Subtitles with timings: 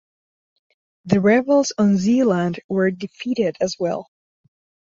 [1.05, 4.09] The rebels in Zeeland were defeated as well.